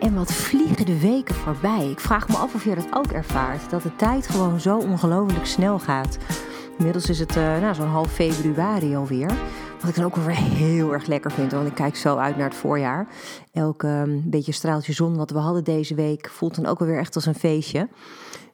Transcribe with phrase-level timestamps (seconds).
[0.00, 1.90] En wat vliegen de weken voorbij.
[1.90, 3.70] Ik vraag me af of je dat ook ervaart.
[3.70, 6.18] Dat de tijd gewoon zo ongelooflijk snel gaat.
[6.78, 9.30] Inmiddels is het uh, nou, zo'n half februari alweer.
[9.80, 11.52] Wat ik dan ook weer heel erg lekker vind.
[11.52, 13.06] Want ik kijk zo uit naar het voorjaar.
[13.52, 17.14] Elk um, beetje straaltje zon wat we hadden deze week voelt dan ook alweer echt
[17.14, 17.88] als een feestje.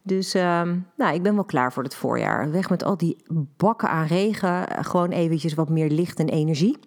[0.03, 2.51] Dus um, nou, ik ben wel klaar voor het voorjaar.
[2.51, 3.17] Weg met al die
[3.57, 4.85] bakken aan regen.
[4.85, 6.79] Gewoon eventjes wat meer licht en energie.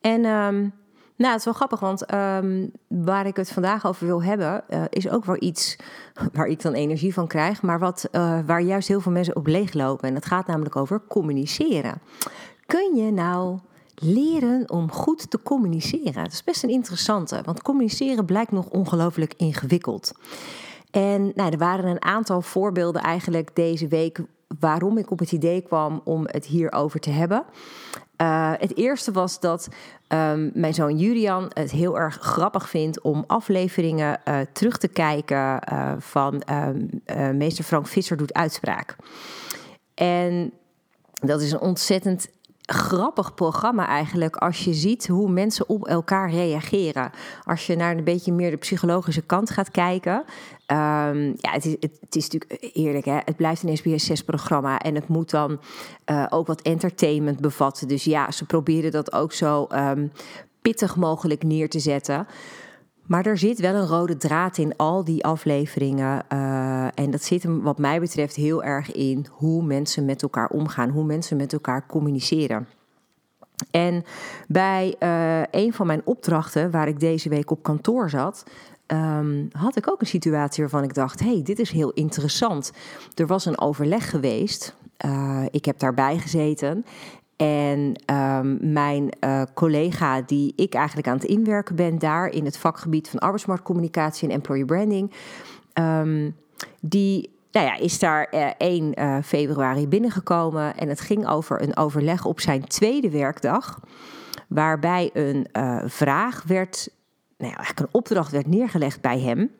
[0.00, 0.72] En um,
[1.22, 4.82] nou, het is wel grappig, want um, waar ik het vandaag over wil hebben, uh,
[4.88, 5.76] is ook wel iets
[6.32, 9.46] waar ik dan energie van krijg, maar wat, uh, waar juist heel veel mensen op
[9.46, 10.08] leeglopen.
[10.08, 12.00] En dat gaat namelijk over communiceren.
[12.66, 13.58] Kun je nou
[13.94, 16.22] leren om goed te communiceren?
[16.22, 20.12] Dat is best een interessante, want communiceren blijkt nog ongelooflijk ingewikkeld.
[20.90, 24.20] En nou, er waren een aantal voorbeelden eigenlijk deze week
[24.60, 27.44] waarom ik op het idee kwam om het hierover te hebben.
[28.22, 29.68] Uh, het eerste was dat
[30.08, 35.60] um, mijn zoon Julian het heel erg grappig vindt om afleveringen uh, terug te kijken
[35.72, 38.96] uh, van um, meester Frank Visser doet uitspraak.
[39.94, 40.52] En
[41.20, 42.28] dat is een ontzettend
[42.72, 47.10] grappig programma eigenlijk als je ziet hoe mensen op elkaar reageren.
[47.44, 50.24] Als je naar een beetje meer de psychologische kant gaat kijken.
[50.66, 53.18] Um, ja, het is, het, is natuurlijk eerlijk, hè?
[53.24, 55.60] het blijft een SBS6-programma en het moet dan
[56.10, 57.88] uh, ook wat entertainment bevatten.
[57.88, 60.12] Dus ja, ze proberen dat ook zo um,
[60.62, 62.26] pittig mogelijk neer te zetten.
[63.06, 66.24] Maar er zit wel een rode draad in al die afleveringen.
[66.32, 70.48] Uh, en dat zit hem, wat mij betreft, heel erg in hoe mensen met elkaar
[70.48, 72.68] omgaan, hoe mensen met elkaar communiceren.
[73.70, 74.04] En
[74.48, 78.44] bij uh, een van mijn opdrachten, waar ik deze week op kantoor zat,
[78.86, 82.72] um, had ik ook een situatie waarvan ik dacht: hey, dit is heel interessant.
[83.14, 84.76] Er was een overleg geweest.
[85.06, 86.84] Uh, ik heb daarbij gezeten.
[87.42, 92.58] En um, mijn uh, collega, die ik eigenlijk aan het inwerken ben daar in het
[92.58, 95.12] vakgebied van arbeidsmarktcommunicatie en employer branding,
[95.74, 96.36] um,
[96.80, 100.76] die nou ja, is daar uh, 1 uh, februari binnengekomen.
[100.76, 103.80] En het ging over een overleg op zijn tweede werkdag,
[104.48, 105.46] waarbij een
[105.86, 106.88] vraag werd,
[107.38, 109.50] nou ja, eigenlijk een opdracht werd neergelegd bij hem.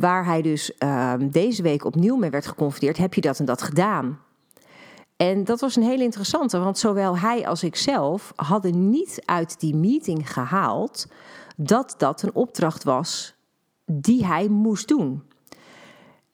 [0.00, 2.96] Waar hij dus uh, deze week opnieuw mee werd geconfronteerd.
[2.96, 4.18] Heb je dat en dat gedaan?
[5.18, 9.60] En dat was een hele interessante, want zowel hij als ik zelf hadden niet uit
[9.60, 11.06] die meeting gehaald
[11.56, 13.34] dat dat een opdracht was
[13.84, 15.22] die hij moest doen.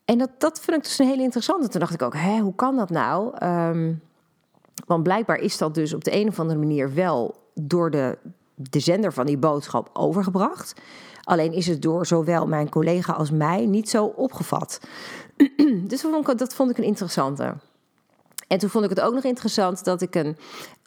[0.04, 1.68] En dat, dat vind ik dus een hele interessante.
[1.68, 3.46] Toen dacht ik ook, hè, hoe kan dat nou?
[3.46, 4.02] Um,
[4.86, 8.18] want blijkbaar is dat dus op de een of andere manier wel door de,
[8.54, 10.80] de zender van die boodschap overgebracht.
[11.22, 14.80] Alleen is het door zowel mijn collega als mij niet zo opgevat.
[15.86, 17.54] dus dat vond ik, dat vond ik een interessante.
[18.54, 20.36] En toen vond ik het ook nog interessant dat ik een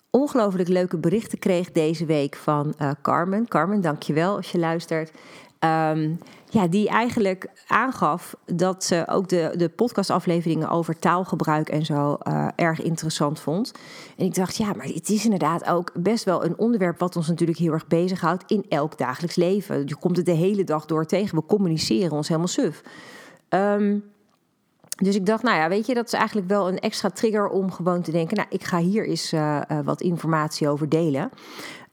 [0.09, 3.47] ongelooflijk leuke berichten kreeg deze week van uh, Carmen.
[3.47, 5.11] Carmen, dankjewel als je luistert.
[5.59, 6.19] Um,
[6.49, 12.47] ja, die eigenlijk aangaf dat ze ook de, de podcastafleveringen over taalgebruik en zo uh,
[12.55, 13.71] erg interessant vond.
[14.17, 17.27] En ik dacht, ja, maar het is inderdaad ook best wel een onderwerp wat ons
[17.27, 19.87] natuurlijk heel erg bezighoudt in elk dagelijks leven.
[19.87, 21.37] Je komt het de hele dag door tegen.
[21.37, 22.81] We communiceren ons helemaal suf.
[23.49, 24.03] Um,
[25.03, 27.71] dus ik dacht, nou ja, weet je, dat is eigenlijk wel een extra trigger om
[27.71, 31.29] gewoon te denken, nou, ik ga hier eens uh, uh, wat informatie over delen.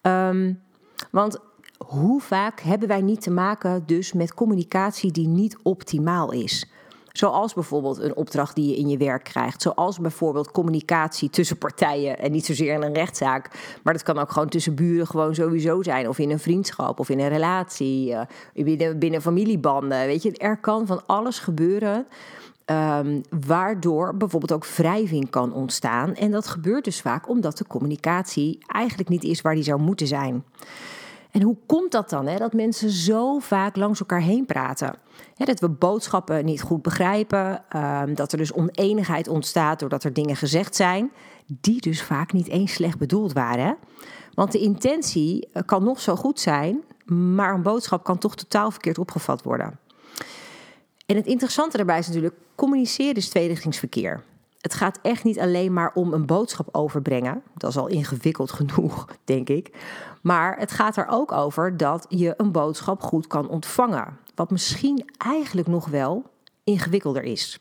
[0.02, 0.62] Um,
[1.10, 1.38] want
[1.78, 6.68] hoe vaak hebben wij niet te maken dus met communicatie die niet optimaal is?
[7.12, 9.62] Zoals bijvoorbeeld een opdracht die je in je werk krijgt.
[9.62, 12.18] Zoals bijvoorbeeld communicatie tussen partijen.
[12.18, 13.50] En niet zozeer in een rechtszaak.
[13.82, 16.08] Maar dat kan ook gewoon tussen buren gewoon sowieso zijn.
[16.08, 18.10] Of in een vriendschap of in een relatie.
[18.10, 18.20] Uh,
[18.54, 20.06] binnen, binnen familiebanden.
[20.06, 22.06] Weet je, er kan van alles gebeuren.
[22.70, 26.14] Um, waardoor bijvoorbeeld ook wrijving kan ontstaan.
[26.14, 30.06] En dat gebeurt dus vaak omdat de communicatie eigenlijk niet is waar die zou moeten
[30.06, 30.44] zijn.
[31.30, 34.94] En hoe komt dat dan, hè, dat mensen zo vaak langs elkaar heen praten?
[35.34, 40.12] Hè, dat we boodschappen niet goed begrijpen, um, dat er dus oneenigheid ontstaat doordat er
[40.12, 41.12] dingen gezegd zijn,
[41.46, 43.64] die dus vaak niet eens slecht bedoeld waren.
[43.64, 43.72] Hè?
[44.34, 48.70] Want de intentie eh, kan nog zo goed zijn, maar een boodschap kan toch totaal
[48.70, 49.78] verkeerd opgevat worden.
[51.06, 54.22] En het interessante daarbij is natuurlijk, communiceren is tweerichtingsverkeer.
[54.60, 57.42] Het gaat echt niet alleen maar om een boodschap overbrengen.
[57.56, 59.70] Dat is al ingewikkeld genoeg, denk ik.
[60.22, 64.18] Maar het gaat er ook over dat je een boodschap goed kan ontvangen.
[64.34, 66.22] wat misschien eigenlijk nog wel
[66.64, 67.58] ingewikkelder is.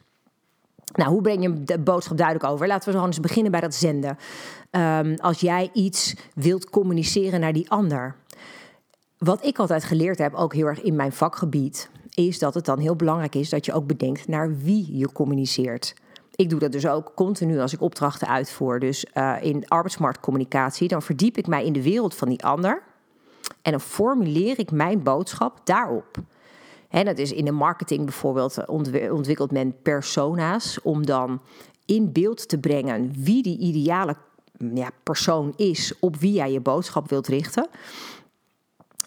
[0.94, 2.68] Nou, hoe breng je de boodschap duidelijk over?
[2.68, 4.18] Laten we gewoon eens beginnen bij dat zenden.
[4.70, 8.16] Ehm, als jij iets wilt communiceren naar die ander.
[9.18, 12.80] Wat ik altijd geleerd heb, ook heel erg in mijn vakgebied, is dat het dan
[12.80, 15.94] heel belangrijk is dat je ook bedenkt naar wie je communiceert.
[16.36, 18.80] Ik doe dat dus ook continu als ik opdrachten uitvoer.
[18.80, 22.82] Dus uh, in arbeidsmarktcommunicatie, dan verdiep ik mij in de wereld van die ander.
[23.62, 26.18] En dan formuleer ik mijn boodschap daarop.
[26.90, 31.42] En dat is in de marketing bijvoorbeeld eh, ontwikkelt men persona's om dan
[31.86, 34.16] in beeld te brengen wie die ideale
[34.74, 37.68] ja, persoon is op wie jij je boodschap wilt richten.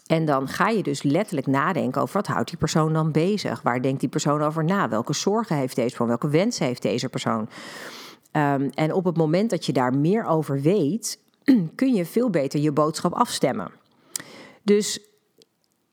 [0.07, 3.61] En dan ga je dus letterlijk nadenken over wat houdt die persoon dan bezig?
[3.61, 4.89] Waar denkt die persoon over na?
[4.89, 6.07] Welke zorgen heeft deze persoon?
[6.07, 7.49] Welke wensen heeft deze persoon?
[8.31, 11.19] Um, en op het moment dat je daar meer over weet,
[11.75, 13.71] kun je veel beter je boodschap afstemmen.
[14.63, 14.99] Dus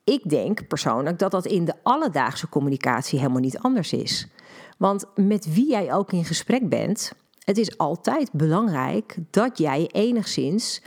[0.04, 4.28] ik denk persoonlijk dat dat in de alledaagse communicatie helemaal niet anders is.
[4.78, 7.12] Want met wie jij ook in gesprek bent,
[7.44, 10.82] het is altijd belangrijk dat jij enigszins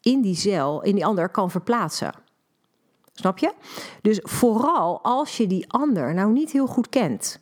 [0.00, 2.14] in die cel, in die ander kan verplaatsen.
[3.12, 3.52] Snap je?
[4.02, 7.40] Dus vooral als je die ander nou niet heel goed kent.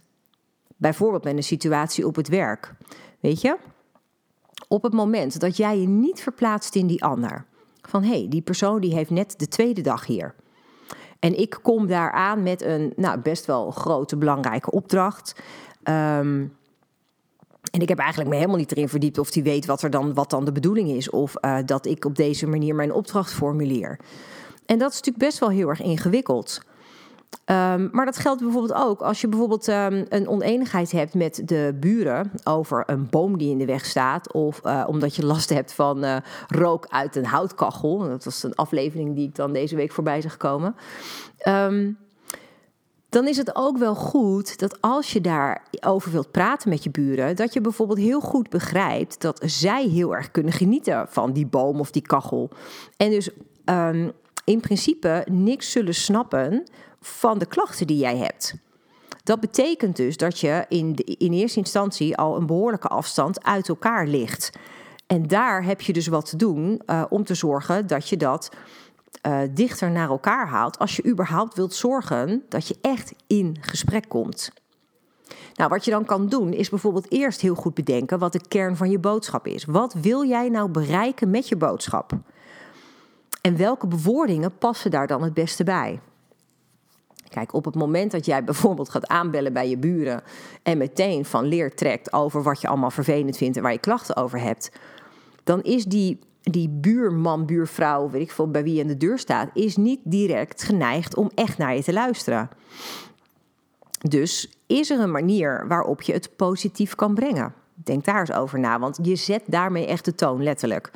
[0.76, 2.74] Bijvoorbeeld met een situatie op het werk.
[3.20, 3.56] Weet je?
[4.68, 7.44] Op het moment dat jij je niet verplaatst in die ander.
[7.82, 10.34] Van hé, hey, die persoon die heeft net de tweede dag hier.
[11.18, 15.34] En ik kom daar aan met een nou, best wel grote, belangrijke opdracht.
[15.84, 16.58] Um,
[17.70, 20.14] en ik heb eigenlijk me helemaal niet erin verdiept of hij weet wat, er dan,
[20.14, 21.10] wat dan de bedoeling is.
[21.10, 23.98] Of uh, dat ik op deze manier mijn opdracht formuleer.
[24.70, 26.60] En dat is natuurlijk best wel heel erg ingewikkeld.
[27.46, 31.76] Um, maar dat geldt bijvoorbeeld ook als je bijvoorbeeld um, een oneenigheid hebt met de
[31.80, 34.32] buren over een boom die in de weg staat.
[34.32, 36.16] Of uh, omdat je last hebt van uh,
[36.48, 37.98] rook uit een houtkachel.
[37.98, 40.76] Dat was een aflevering die ik dan deze week voorbij zag komen.
[41.48, 41.98] Um,
[43.08, 47.36] dan is het ook wel goed dat als je daarover wilt praten met je buren,
[47.36, 51.80] dat je bijvoorbeeld heel goed begrijpt dat zij heel erg kunnen genieten van die boom
[51.80, 52.50] of die kachel.
[52.96, 53.30] En dus
[54.50, 56.64] in principe niks zullen snappen
[57.00, 58.54] van de klachten die jij hebt.
[59.22, 64.06] Dat betekent dus dat je in, in eerste instantie al een behoorlijke afstand uit elkaar
[64.06, 64.52] ligt.
[65.06, 68.50] En daar heb je dus wat te doen uh, om te zorgen dat je dat
[69.26, 70.78] uh, dichter naar elkaar haalt.
[70.78, 74.52] Als je überhaupt wilt zorgen dat je echt in gesprek komt.
[75.54, 78.76] Nou, wat je dan kan doen, is bijvoorbeeld eerst heel goed bedenken wat de kern
[78.76, 79.64] van je boodschap is.
[79.64, 82.12] Wat wil jij nou bereiken met je boodschap?
[83.40, 86.00] En welke bewoordingen passen daar dan het beste bij?
[87.28, 90.22] Kijk, op het moment dat jij bijvoorbeeld gaat aanbellen bij je buren
[90.62, 94.16] en meteen van leer trekt over wat je allemaal vervelend vindt en waar je klachten
[94.16, 94.70] over hebt,
[95.44, 99.18] dan is die, die buurman, buurvrouw, weet ik veel, bij wie je aan de deur
[99.18, 102.48] staat, is niet direct geneigd om echt naar je te luisteren.
[104.08, 107.54] Dus is er een manier waarop je het positief kan brengen?
[107.74, 110.90] Denk daar eens over na, want je zet daarmee echt de toon, letterlijk.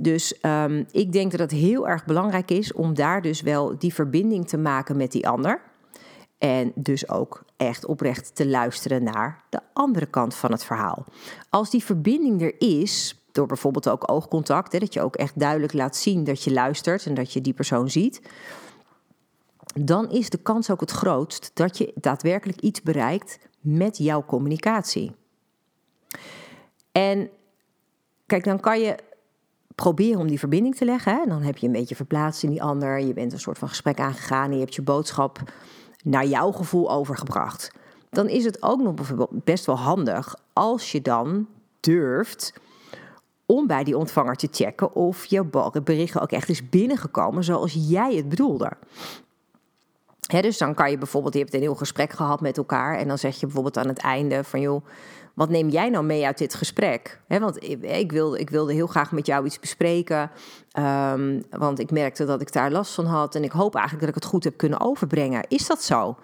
[0.00, 3.94] Dus um, ik denk dat het heel erg belangrijk is om daar dus wel die
[3.94, 5.62] verbinding te maken met die ander.
[6.38, 11.04] En dus ook echt oprecht te luisteren naar de andere kant van het verhaal.
[11.50, 15.72] Als die verbinding er is, door bijvoorbeeld ook oogcontact, hè, dat je ook echt duidelijk
[15.72, 18.20] laat zien dat je luistert en dat je die persoon ziet,
[19.74, 25.14] dan is de kans ook het grootst dat je daadwerkelijk iets bereikt met jouw communicatie.
[26.92, 27.30] En
[28.26, 28.96] kijk, dan kan je
[29.76, 31.14] proberen om die verbinding te leggen.
[31.14, 31.24] Hè?
[31.28, 33.00] Dan heb je een beetje verplaatst in die ander.
[33.00, 35.42] Je bent een soort van gesprek aangegaan en je hebt je boodschap
[36.04, 37.70] naar jouw gevoel overgebracht.
[38.10, 41.46] Dan is het ook nog bijvoorbeeld best wel handig als je dan
[41.80, 42.52] durft
[43.46, 45.44] om bij die ontvanger te checken of je
[45.84, 48.72] bericht ook echt is binnengekomen zoals jij het bedoelde.
[50.26, 53.18] dus dan kan je bijvoorbeeld, je hebt een heel gesprek gehad met elkaar en dan
[53.18, 54.84] zeg je bijvoorbeeld aan het einde van joh,
[55.36, 57.20] wat neem jij nou mee uit dit gesprek?
[57.28, 60.30] want ik wilde, ik wilde heel graag met jou iets bespreken.
[60.78, 63.34] Um, want ik merkte dat ik daar last van had.
[63.34, 65.44] En ik hoop eigenlijk dat ik het goed heb kunnen overbrengen.
[65.48, 66.16] Is dat zo?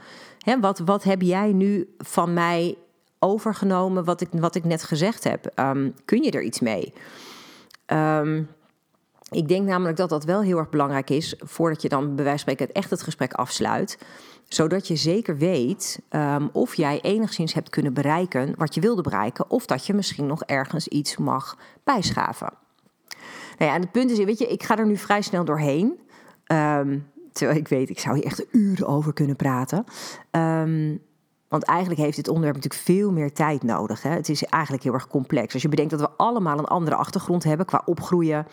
[0.61, 2.76] wat, wat heb jij nu van mij
[3.19, 5.52] overgenomen wat ik, wat ik net gezegd heb?
[5.59, 6.92] Um, kun je er iets mee?
[7.87, 8.49] Um,
[9.33, 12.45] ik denk namelijk dat dat wel heel erg belangrijk is voordat je dan bij wijze
[12.45, 13.99] van echt het gesprek afsluit
[14.53, 19.51] zodat je zeker weet um, of jij enigszins hebt kunnen bereiken wat je wilde bereiken,
[19.51, 22.53] of dat je misschien nog ergens iets mag bijschaven.
[23.59, 26.01] Nou ja, en het punt is, weet je, ik ga er nu vrij snel doorheen.
[26.47, 29.85] Um, terwijl ik weet, ik zou hier echt uren over kunnen praten.
[30.31, 31.01] Um,
[31.52, 34.02] want eigenlijk heeft dit onderwerp natuurlijk veel meer tijd nodig.
[34.02, 34.11] Hè?
[34.11, 35.52] Het is eigenlijk heel erg complex.
[35.52, 38.38] Als je bedenkt dat we allemaal een andere achtergrond hebben qua opgroeien.
[38.38, 38.44] Uh,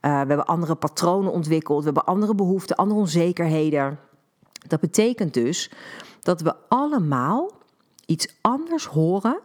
[0.00, 1.78] we hebben andere patronen ontwikkeld.
[1.78, 3.98] We hebben andere behoeften, andere onzekerheden.
[4.66, 5.70] Dat betekent dus
[6.20, 7.50] dat we allemaal
[8.06, 9.40] iets anders horen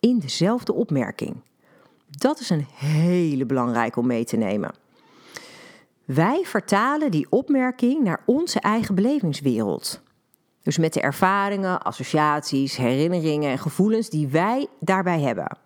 [0.00, 1.36] in dezelfde opmerking.
[2.10, 4.74] Dat is een hele belangrijke om mee te nemen.
[6.04, 10.02] Wij vertalen die opmerking naar onze eigen belevingswereld.
[10.64, 15.56] Dus met de ervaringen, associaties, herinneringen en gevoelens die wij daarbij hebben.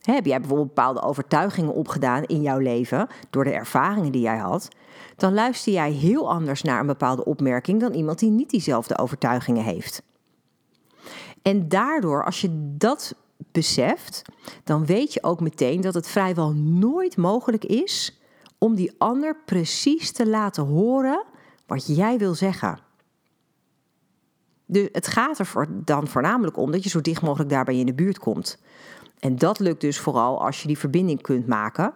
[0.00, 4.68] Heb jij bijvoorbeeld bepaalde overtuigingen opgedaan in jouw leven door de ervaringen die jij had,
[5.16, 9.64] dan luister jij heel anders naar een bepaalde opmerking dan iemand die niet diezelfde overtuigingen
[9.64, 10.02] heeft.
[11.42, 13.14] En daardoor, als je dat
[13.52, 14.22] beseft,
[14.64, 18.20] dan weet je ook meteen dat het vrijwel nooit mogelijk is
[18.58, 21.24] om die ander precies te laten horen
[21.66, 22.78] wat jij wil zeggen.
[24.70, 27.94] Dus het gaat er dan voornamelijk om dat je zo dicht mogelijk daarbij in de
[27.94, 28.58] buurt komt.
[29.18, 31.92] En dat lukt dus vooral als je die verbinding kunt maken.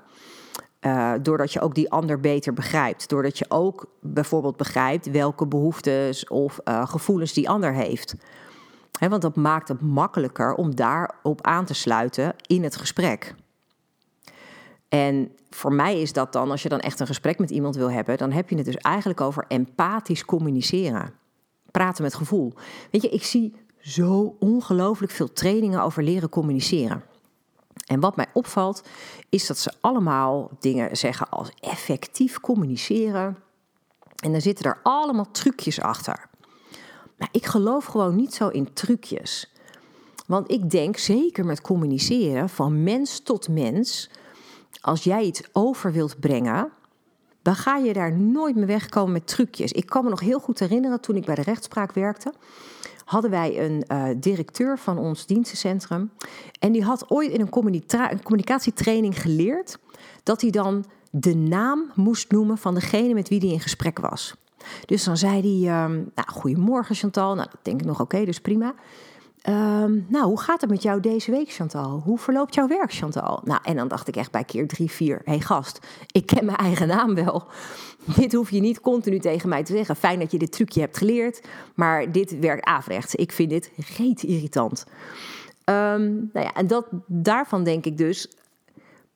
[0.81, 3.09] Uh, doordat je ook die ander beter begrijpt.
[3.09, 8.15] Doordat je ook bijvoorbeeld begrijpt welke behoeftes of uh, gevoelens die ander heeft.
[8.99, 13.35] He, want dat maakt het makkelijker om daarop aan te sluiten in het gesprek.
[14.89, 17.91] En voor mij is dat dan, als je dan echt een gesprek met iemand wil
[17.91, 21.13] hebben, dan heb je het dus eigenlijk over empathisch communiceren.
[21.75, 22.53] Praten met gevoel.
[22.91, 27.03] Weet je, ik zie zo ongelooflijk veel trainingen over leren communiceren.
[27.87, 28.83] En wat mij opvalt,
[29.29, 33.39] is dat ze allemaal dingen zeggen als effectief communiceren.
[34.23, 36.29] En dan zitten er allemaal trucjes achter.
[37.17, 39.53] Maar ik geloof gewoon niet zo in trucjes.
[40.27, 44.11] Want ik denk zeker met communiceren van mens tot mens.
[44.81, 46.73] Als jij iets over wilt brengen,
[47.45, 49.73] dan ga je daar nooit meer wegkomen met trucjes.
[49.73, 52.33] Ik kan me nog heel goed herinneren toen ik bij de rechtspraak werkte
[53.05, 56.11] hadden wij een uh, directeur van ons dienstencentrum.
[56.59, 59.79] En die had ooit in een, een communicatietraining geleerd
[60.23, 64.35] dat hij dan de naam moest noemen van degene met wie hij in gesprek was.
[64.87, 67.35] Dus dan zei hij, uh, nou, goedemorgen Chantal.
[67.35, 68.75] Nou, dat denk ik nog oké, dus prima.
[69.45, 72.01] Ehm, nou, hoe gaat het met jou deze week, Chantal?
[72.05, 73.41] Hoe verloopt jouw werk, Chantal?
[73.45, 75.21] Nou, en dan dacht ik echt bij keer drie, vier...
[75.25, 75.79] Hé hey, gast,
[76.13, 77.45] ik ken mijn eigen naam wel.
[78.17, 79.97] Dit hoef je niet continu tegen mij te zeggen.
[79.97, 81.41] Fijn dat je dit trucje hebt geleerd,
[81.75, 83.15] maar dit werkt averechts.
[83.15, 84.85] Ik vind dit reet irritant.
[85.65, 88.29] Um, nou ja, en dat, daarvan denk ik dus...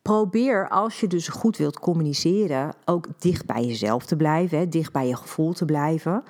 [0.02, 2.74] Probeer als je dus goed wilt communiceren...
[2.84, 6.24] ook dicht bij jezelf te blijven, hè, dicht bij je gevoel te blijven...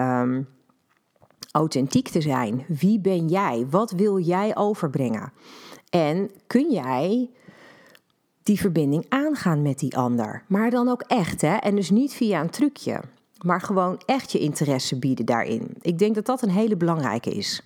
[0.00, 0.48] Um,
[1.50, 2.64] authentiek te zijn.
[2.68, 3.66] Wie ben jij?
[3.70, 5.32] Wat wil jij overbrengen?
[5.90, 7.30] En kun jij
[8.42, 10.44] die verbinding aangaan met die ander?
[10.48, 11.56] Maar dan ook echt, hè?
[11.56, 13.00] En dus niet via een trucje,
[13.44, 15.76] maar gewoon echt je interesse bieden daarin.
[15.80, 17.62] Ik denk dat dat een hele belangrijke is.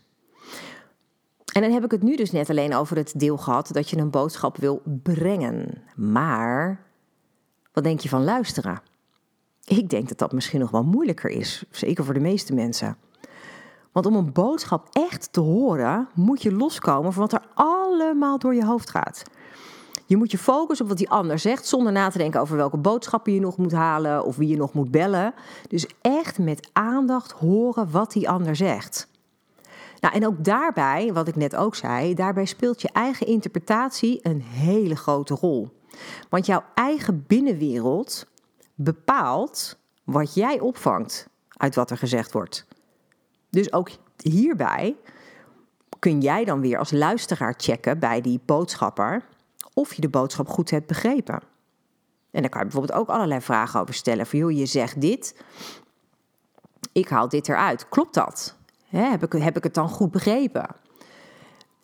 [1.53, 3.97] En dan heb ik het nu dus net alleen over het deel gehad dat je
[3.97, 5.83] een boodschap wil brengen.
[5.97, 6.87] Maar
[7.73, 8.83] wat denk je van luisteren?
[9.65, 12.97] Ik denk dat dat misschien nog wel moeilijker is, zeker voor de meeste mensen.
[13.95, 18.55] Want om een boodschap echt te horen, moet je loskomen van wat er allemaal door
[18.55, 19.23] je hoofd gaat.
[20.07, 22.77] Je moet je focussen op wat die ander zegt, zonder na te denken over welke
[22.77, 25.35] boodschappen je nog moet halen of wie je nog moet bellen.
[25.69, 29.09] Dus echt met aandacht horen wat die ander zegt.
[30.01, 34.43] Nou, en ook daarbij, wat ik net ook zei, daarbij speelt je eigen interpretatie een
[34.43, 35.69] hele grote rol.
[36.29, 38.27] Want jouw eigen binnenwereld
[38.75, 42.67] bepaalt wat jij opvangt uit wat er gezegd wordt.
[43.55, 44.97] Dus ook hierbij
[45.99, 49.25] kun jij dan weer als luisteraar checken bij die boodschapper
[49.75, 51.41] of je de boodschap goed hebt begrepen.
[52.31, 54.27] En daar kan je bijvoorbeeld ook allerlei vragen over stellen.
[54.27, 55.37] Van joh, je zegt dit,
[56.93, 57.89] ik haal dit eruit.
[57.89, 58.57] Klopt dat?
[58.89, 60.67] heb, ik, heb ik het dan goed begrepen?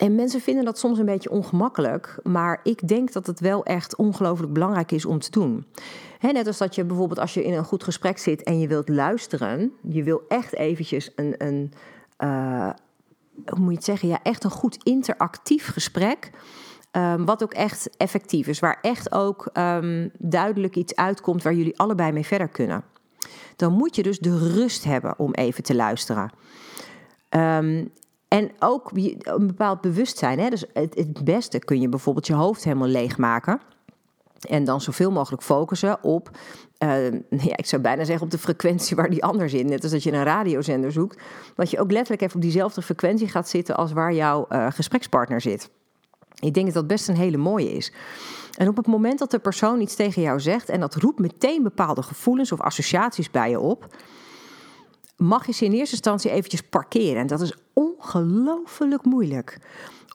[0.00, 3.96] En mensen vinden dat soms een beetje ongemakkelijk, maar ik denk dat het wel echt
[3.96, 5.66] ongelooflijk belangrijk is om te doen.
[6.20, 8.88] net als dat je bijvoorbeeld als je in een goed gesprek zit en je wilt
[8.88, 11.72] luisteren, je wil echt eventjes een, een
[12.18, 12.70] uh,
[13.44, 16.30] hoe moet je het zeggen, ja, echt een goed interactief gesprek.
[16.92, 21.78] Um, wat ook echt effectief is, waar echt ook um, duidelijk iets uitkomt waar jullie
[21.78, 22.84] allebei mee verder kunnen.
[23.56, 26.30] Dan moet je dus de rust hebben om even te luisteren.
[27.30, 27.92] Um,
[28.30, 30.38] en ook een bepaald bewustzijn.
[30.38, 30.50] Hè?
[30.50, 33.60] Dus het, beste kun je bijvoorbeeld je hoofd helemaal leegmaken.
[34.48, 36.30] En dan zoveel mogelijk focussen op,
[36.78, 39.66] uh, ja, ik zou bijna zeggen op de frequentie waar die ander zit.
[39.66, 41.22] Net als dat je een radiozender zoekt.
[41.54, 45.40] Dat je ook letterlijk even op diezelfde frequentie gaat zitten als waar jouw uh, gesprekspartner
[45.40, 45.70] zit.
[46.40, 47.92] Ik denk dat dat best een hele mooie is.
[48.56, 51.62] En op het moment dat de persoon iets tegen jou zegt en dat roept meteen
[51.62, 53.86] bepaalde gevoelens of associaties bij je op,
[55.20, 57.20] mag je ze in eerste instantie eventjes parkeren.
[57.20, 59.58] En dat is ongelooflijk moeilijk.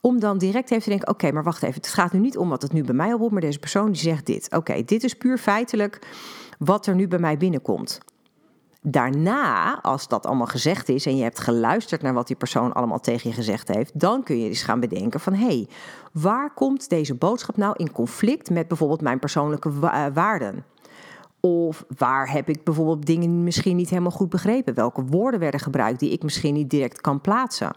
[0.02, 1.76] Om dan direct even te denken: oké, maar wacht even.
[1.76, 4.02] Het gaat nu niet om wat het nu bij mij oproept, maar deze persoon die
[4.02, 4.56] zegt dit.
[4.56, 6.08] Oké, dit is puur feitelijk
[6.60, 8.00] wat er nu bij mij binnenkomt.
[8.82, 13.00] daarna, als dat allemaal gezegd is en je hebt geluisterd naar wat die persoon allemaal
[13.00, 15.68] tegen je gezegd heeft, dan kun je eens gaan bedenken van hé, hey,
[16.12, 20.66] waar komt deze boodschap nou in conflict met bijvoorbeeld mijn persoonlijke eh, waarden?
[21.46, 24.74] Of waar heb ik bijvoorbeeld dingen misschien niet helemaal goed begrepen?
[24.74, 27.76] Welke woorden werden gebruikt die ik misschien niet direct kan plaatsen?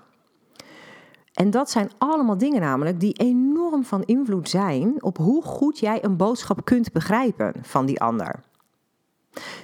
[1.32, 6.04] En dat zijn allemaal dingen namelijk die enorm van invloed zijn op hoe goed jij
[6.04, 8.40] een boodschap kunt begrijpen van die ander.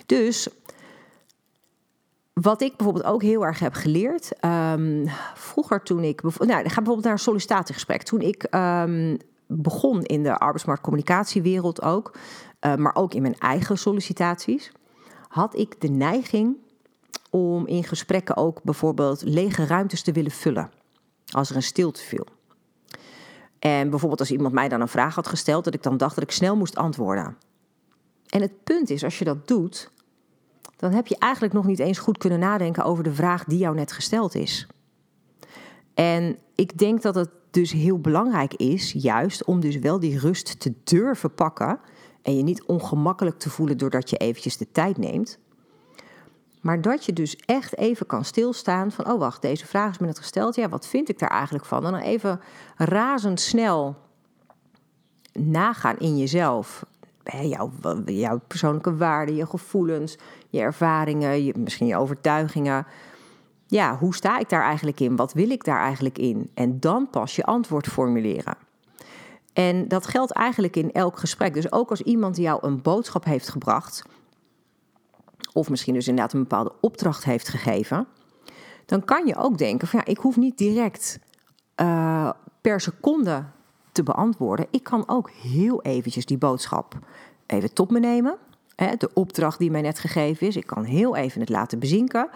[0.06, 0.48] Dus
[2.32, 6.60] wat ik bijvoorbeeld ook heel erg heb geleerd, um, vroeger toen ik, nou, ik ga
[6.62, 8.02] bijvoorbeeld naar een sollicitatiegesprek.
[8.02, 12.12] Toen ik um, begon in de arbeidsmarktcommunicatiewereld ook,
[12.66, 14.72] uh, maar ook in mijn eigen sollicitaties,
[15.28, 16.56] had ik de neiging
[17.30, 20.70] om in gesprekken ook bijvoorbeeld lege ruimtes te willen vullen.
[21.30, 22.26] Als er een stilte viel.
[23.58, 26.24] En bijvoorbeeld als iemand mij dan een vraag had gesteld, dat ik dan dacht dat
[26.24, 27.36] ik snel moest antwoorden.
[28.28, 29.90] En het punt is, als je dat doet,
[30.76, 33.74] dan heb je eigenlijk nog niet eens goed kunnen nadenken over de vraag die jou
[33.74, 34.66] net gesteld is.
[35.94, 40.60] En ik denk dat het dus heel belangrijk is, juist om dus wel die rust
[40.60, 41.80] te durven pakken
[42.24, 45.38] en je niet ongemakkelijk te voelen doordat je eventjes de tijd neemt.
[46.60, 50.06] Maar dat je dus echt even kan stilstaan van, oh wacht, deze vraag is me
[50.06, 50.54] net gesteld.
[50.54, 51.84] Ja, wat vind ik daar eigenlijk van?
[51.86, 52.40] En dan even
[52.76, 53.96] razendsnel
[55.32, 56.84] nagaan in jezelf.
[57.42, 57.70] Jouw,
[58.04, 62.86] jouw persoonlijke waarden, je gevoelens, je ervaringen, je, misschien je overtuigingen.
[63.66, 65.16] Ja, hoe sta ik daar eigenlijk in?
[65.16, 66.50] Wat wil ik daar eigenlijk in?
[66.54, 68.56] En dan pas je antwoord formuleren.
[69.54, 71.54] En dat geldt eigenlijk in elk gesprek.
[71.54, 74.02] Dus ook als iemand jou een boodschap heeft gebracht,
[75.52, 78.06] of misschien dus inderdaad een bepaalde opdracht heeft gegeven,
[78.86, 81.18] dan kan je ook denken van ja, ik hoef niet direct
[81.80, 82.30] uh,
[82.60, 83.44] per seconde
[83.92, 84.66] te beantwoorden.
[84.70, 86.98] Ik kan ook heel eventjes die boodschap
[87.46, 88.36] even tot me nemen.
[88.98, 90.56] De opdracht die mij net gegeven is.
[90.56, 92.28] Ik kan heel even het laten bezinken.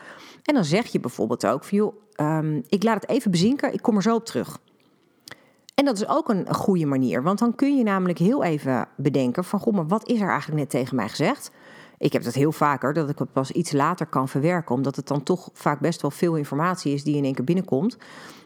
[0.42, 3.82] En dan zeg je bijvoorbeeld ook van joh, um, ik laat het even bezinken, ik
[3.82, 4.58] kom er zo op terug.
[5.78, 9.44] En dat is ook een goede manier, want dan kun je namelijk heel even bedenken
[9.44, 11.50] van goh, maar wat is er eigenlijk net tegen mij gezegd?
[11.98, 15.06] Ik heb dat heel vaker, dat ik het pas iets later kan verwerken, omdat het
[15.06, 17.96] dan toch vaak best wel veel informatie is die in één keer binnenkomt.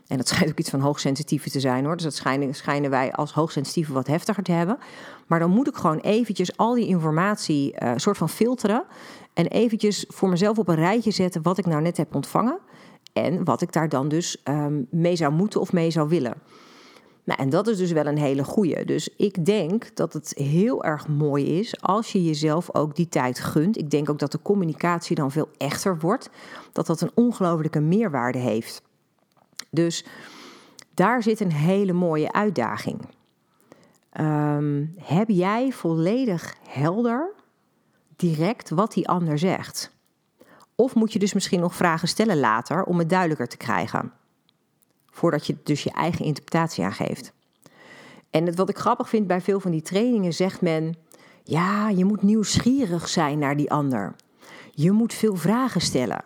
[0.07, 1.95] En dat schijnt ook iets van hoogsensitieve te zijn hoor.
[1.95, 4.79] Dus dat schijnen, schijnen wij als hoogsensitieve wat heftiger te hebben.
[5.27, 8.85] Maar dan moet ik gewoon eventjes al die informatie uh, soort van filteren.
[9.33, 12.59] En eventjes voor mezelf op een rijtje zetten wat ik nou net heb ontvangen.
[13.12, 16.35] En wat ik daar dan dus um, mee zou moeten of mee zou willen.
[17.25, 18.85] Nou, en dat is dus wel een hele goeie.
[18.85, 23.41] Dus ik denk dat het heel erg mooi is als je jezelf ook die tijd
[23.41, 23.79] gunt.
[23.79, 26.31] Ik denk ook dat de communicatie dan veel echter wordt.
[26.73, 28.83] Dat dat een ongelofelijke meerwaarde heeft.
[29.71, 30.05] Dus
[30.95, 33.01] daar zit een hele mooie uitdaging.
[34.21, 37.33] Um, heb jij volledig helder
[38.17, 39.91] direct wat die ander zegt?
[40.75, 44.13] Of moet je dus misschien nog vragen stellen later om het duidelijker te krijgen?
[45.12, 47.33] Voordat je dus je eigen interpretatie aangeeft.
[48.31, 50.96] En het, wat ik grappig vind bij veel van die trainingen zegt men:
[51.42, 54.14] ja, je moet nieuwsgierig zijn naar die ander.
[54.70, 56.25] Je moet veel vragen stellen.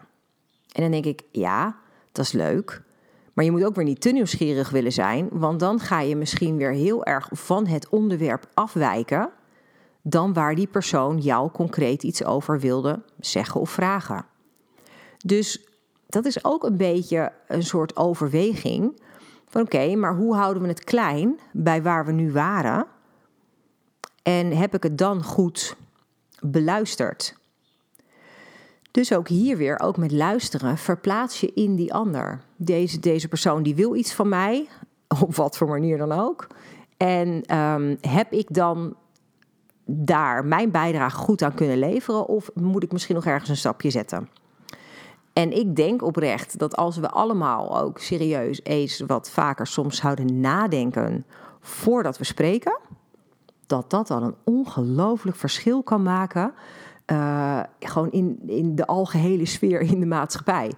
[0.72, 1.76] En dan denk ik: ja,
[2.12, 2.82] dat is leuk.
[3.32, 6.56] Maar je moet ook weer niet te nieuwsgierig willen zijn, want dan ga je misschien
[6.56, 9.30] weer heel erg van het onderwerp afwijken
[10.02, 14.24] dan waar die persoon jou concreet iets over wilde zeggen of vragen.
[15.24, 15.66] Dus
[16.16, 19.00] dat is ook een beetje een soort overweging
[19.48, 22.86] van oké, maar hoe houden we het klein bij waar we nu waren?
[24.22, 25.76] En heb ik het dan goed
[26.40, 27.36] beluisterd?
[28.90, 32.40] Dus ook hier weer, ook met luisteren, verplaats je in die ander.
[32.56, 34.68] Deze, deze persoon die wil iets van mij,
[35.22, 36.46] op wat voor manier dan ook.
[36.96, 38.96] En um, heb ik dan
[39.84, 42.26] daar mijn bijdrage goed aan kunnen leveren?
[42.26, 44.28] Of moet ik misschien nog ergens een stapje zetten?
[45.36, 50.40] En ik denk oprecht dat als we allemaal ook serieus eens wat vaker soms zouden
[50.40, 51.26] nadenken
[51.60, 52.78] voordat we spreken,
[53.66, 56.52] dat dat dan een ongelooflijk verschil kan maken
[57.06, 60.72] uh, gewoon in, in de algehele sfeer in de maatschappij.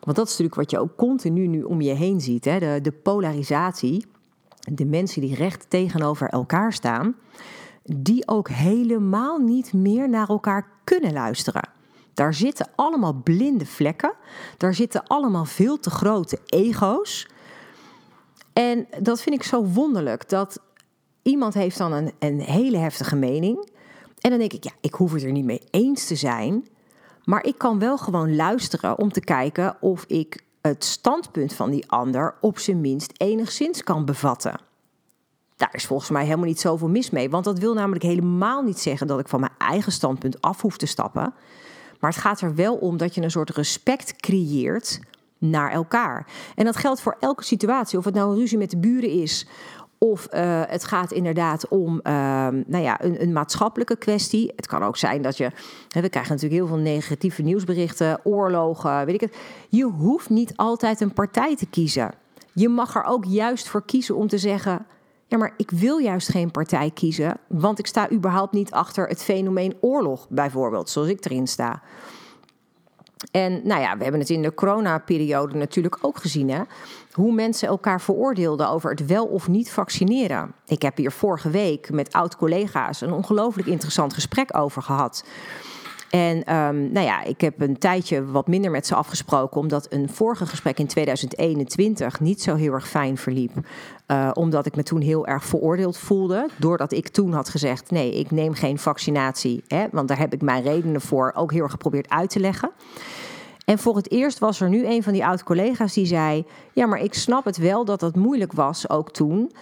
[0.00, 2.44] Want dat is natuurlijk wat je ook continu nu om je heen ziet.
[2.44, 2.58] Hè?
[2.58, 4.06] De, de polarisatie,
[4.72, 7.14] de mensen die recht tegenover elkaar staan,
[7.82, 11.78] die ook helemaal niet meer naar elkaar kunnen luisteren.
[12.20, 14.12] Daar zitten allemaal blinde vlekken.
[14.56, 17.28] Daar zitten allemaal veel te grote ego's.
[18.52, 20.28] En dat vind ik zo wonderlijk.
[20.28, 20.60] Dat
[21.22, 23.68] iemand heeft dan een, een hele heftige mening.
[24.18, 26.68] En dan denk ik, ja, ik hoef het er niet mee eens te zijn.
[27.24, 31.90] Maar ik kan wel gewoon luisteren om te kijken of ik het standpunt van die
[31.90, 34.60] ander op zijn minst enigszins kan bevatten.
[35.56, 37.30] Daar is volgens mij helemaal niet zoveel mis mee.
[37.30, 40.76] Want dat wil namelijk helemaal niet zeggen dat ik van mijn eigen standpunt af hoef
[40.76, 41.34] te stappen.
[42.00, 45.00] Maar het gaat er wel om dat je een soort respect creëert
[45.38, 46.26] naar elkaar.
[46.54, 47.98] En dat geldt voor elke situatie.
[47.98, 49.46] Of het nou een ruzie met de buren is.
[49.98, 52.02] Of uh, het gaat inderdaad om uh,
[52.66, 54.52] nou ja, een, een, maatschappelijke kwestie.
[54.56, 55.50] Het kan ook zijn dat je.
[55.88, 59.36] We krijgen natuurlijk heel veel negatieve nieuwsberichten, oorlogen, weet ik het.
[59.68, 62.10] Je hoeft niet altijd een partij te kiezen.
[62.52, 64.86] Je mag er ook juist voor kiezen om te zeggen.
[65.30, 69.22] Ja, maar ik wil juist geen partij kiezen, want ik sta überhaupt niet achter het
[69.22, 71.82] fenomeen oorlog, bijvoorbeeld, zoals ik erin sta.
[73.30, 76.60] En nou ja, we hebben het in de coronaperiode natuurlijk ook gezien, hè?
[77.12, 80.52] hoe mensen elkaar veroordeelden over het wel of niet vaccineren.
[80.66, 85.24] Ik heb hier vorige week met oud-collega's een ongelooflijk interessant gesprek over gehad.
[86.10, 90.08] En um, nou ja, ik heb een tijdje wat minder met ze afgesproken, omdat een
[90.08, 93.52] vorige gesprek in 2021 niet zo heel erg fijn verliep.
[94.06, 98.14] Uh, omdat ik me toen heel erg veroordeeld voelde, doordat ik toen had gezegd: nee,
[98.14, 101.70] ik neem geen vaccinatie, hè, want daar heb ik mijn redenen voor ook heel erg
[101.70, 102.70] geprobeerd uit te leggen.
[103.64, 107.00] En voor het eerst was er nu een van die oud-collega's die zei: Ja, maar
[107.00, 109.52] ik snap het wel dat dat moeilijk was, ook toen.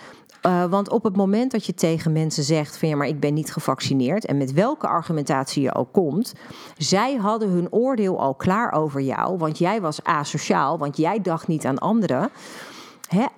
[0.48, 3.34] Uh, want op het moment dat je tegen mensen zegt van ja, maar ik ben
[3.34, 6.34] niet gevaccineerd en met welke argumentatie je ook komt,
[6.76, 11.48] zij hadden hun oordeel al klaar over jou, want jij was asociaal, want jij dacht
[11.48, 12.30] niet aan anderen.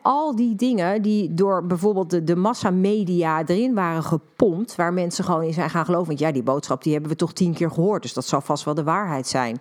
[0.03, 5.43] Al die dingen die door bijvoorbeeld de, de massamedia erin waren gepompt, waar mensen gewoon
[5.43, 6.07] in zijn gaan geloven.
[6.07, 8.65] Want ja, die boodschap die hebben we toch tien keer gehoord, dus dat zal vast
[8.65, 9.61] wel de waarheid zijn.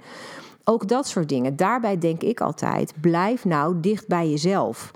[0.63, 1.55] Ook dat soort dingen.
[1.55, 4.91] Daarbij denk ik altijd: blijf nou dicht bij jezelf.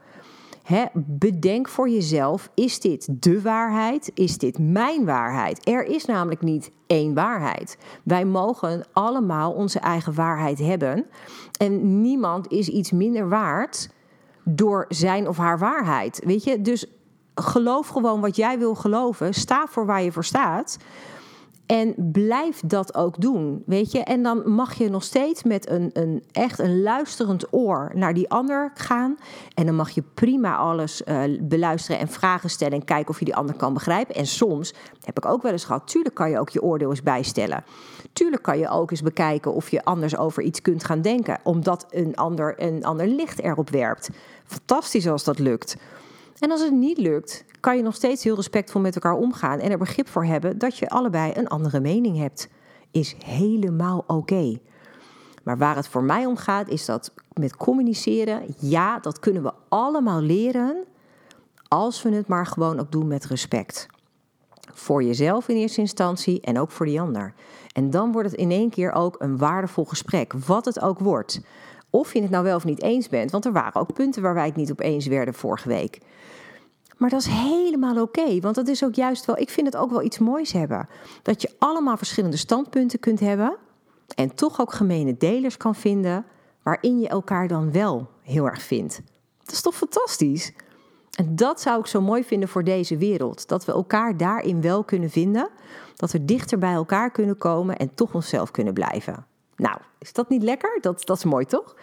[0.94, 4.12] Bedenk voor jezelf: is dit de waarheid?
[4.14, 5.68] Is dit mijn waarheid?
[5.70, 7.78] Er is namelijk niet één waarheid.
[8.04, 11.06] Wij mogen allemaal onze eigen waarheid hebben.
[11.58, 13.90] En niemand is iets minder waard
[14.44, 16.22] door zijn of haar waarheid.
[16.26, 16.86] Weet je, dus
[17.36, 19.34] geloof gewoon wat jij wil geloven.
[19.34, 20.78] Sta voor waar je voor staat.
[21.66, 24.04] En blijf dat ook doen, weet je.
[24.04, 28.30] En dan mag je nog steeds met een, een echt een luisterend oor naar die
[28.30, 29.18] ander gaan.
[29.54, 33.26] En dan mag je prima alles uh, beluisteren en vragen stellen en kijken of je
[33.26, 34.16] die ander kan begrijpen.
[34.16, 34.74] En soms,
[35.04, 37.64] heb ik ook wel eens gehad, tuurlijk kan je ook je oordeel eens bijstellen.
[38.14, 41.86] Tuurlijk kan je ook eens bekijken of je anders over iets kunt gaan denken, omdat
[41.90, 44.10] een ander een ander licht erop werpt.
[44.46, 45.76] Fantastisch als dat lukt.
[46.40, 49.72] En als het niet lukt, kan je nog steeds heel respectvol met elkaar omgaan en
[49.72, 52.48] er begrip voor hebben dat je allebei een andere mening hebt.
[52.92, 54.60] Is helemaal oké.
[55.44, 59.54] Maar waar het voor mij om gaat, is dat met communiceren, ja, dat kunnen we
[59.70, 60.84] allemaal leren
[61.68, 63.88] als we het maar gewoon ook doen met respect.
[64.74, 67.34] Voor jezelf in eerste instantie en ook voor die ander.
[67.74, 71.42] En dan wordt het in één keer ook een waardevol gesprek, wat het ook wordt.
[71.96, 74.34] Of je het nou wel of niet eens bent, want er waren ook punten waar
[74.34, 76.00] wij het niet op eens werden vorige week.
[76.98, 79.90] Maar dat is helemaal oké, want dat is ook juist wel, ik vind het ook
[79.92, 80.88] wel iets moois hebben.
[81.22, 83.56] Dat je allemaal verschillende standpunten kunt hebben
[84.16, 86.26] en toch ook gemene delers kan vinden
[86.64, 89.02] waarin je elkaar dan wel heel erg vindt.
[89.44, 90.54] Dat is toch fantastisch?
[91.18, 93.48] En dat zou ik zo mooi vinden voor deze wereld.
[93.48, 95.50] Dat we elkaar daarin wel kunnen vinden.
[95.96, 99.26] Dat we dichter bij elkaar kunnen komen en toch onszelf kunnen blijven.
[99.64, 100.78] Nou, is dat niet lekker?
[100.82, 101.76] Dat, dat is mooi, toch?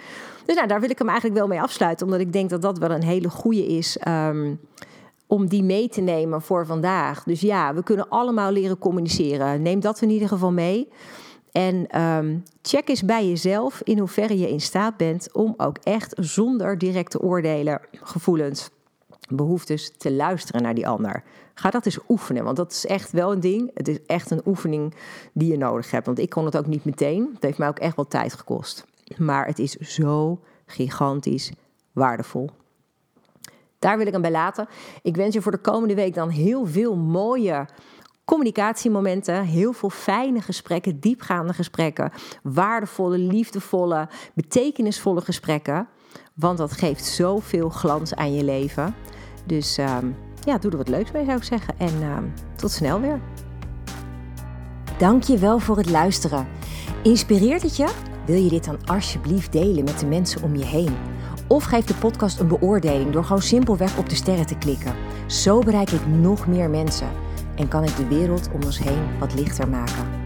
[0.44, 2.78] Dus nou, daar wil ik hem eigenlijk wel mee afsluiten, omdat ik denk dat dat
[2.78, 3.98] wel een hele goede is.
[4.08, 4.60] Um,
[5.26, 7.22] om die mee te nemen voor vandaag.
[7.22, 9.62] Dus ja, we kunnen allemaal leren communiceren.
[9.62, 10.88] Neem dat in ieder geval mee.
[11.52, 16.14] En um, check eens bij jezelf in hoeverre je in staat bent om ook echt
[16.18, 18.70] zonder directe oordelen, gevoelens,
[19.28, 21.22] behoeftes te luisteren naar die ander.
[21.60, 23.70] Ga dat eens oefenen, want dat is echt wel een ding.
[23.74, 24.94] Het is echt een oefening
[25.32, 26.06] die je nodig hebt.
[26.06, 27.30] Want ik kon het ook niet meteen.
[27.34, 28.86] Het heeft mij ook echt wel tijd gekost.
[29.16, 31.52] Maar het is zo gigantisch
[31.92, 32.50] waardevol.
[33.78, 34.68] Daar wil ik hem bij laten.
[35.02, 37.68] Ik wens je voor de komende week dan heel veel mooie
[38.24, 45.88] communicatiemomenten, heel veel fijne gesprekken, diepgaande gesprekken, waardevolle, liefdevolle, betekenisvolle gesprekken.
[46.34, 48.94] Want dat geeft zoveel glans aan je leven.
[49.46, 49.98] Dus uh,
[50.44, 51.74] ja, doe er wat leuks mee zou ik zeggen.
[51.78, 52.16] En uh,
[52.56, 53.20] tot snel weer.
[54.98, 56.46] Dank je wel voor het luisteren.
[57.02, 57.88] Inspireert het je?
[58.26, 60.96] Wil je dit dan alsjeblieft delen met de mensen om je heen?
[61.48, 64.94] Of geef de podcast een beoordeling door gewoon simpelweg op de sterren te klikken.
[65.26, 67.08] Zo bereik ik nog meer mensen
[67.54, 70.19] en kan ik de wereld om ons heen wat lichter maken.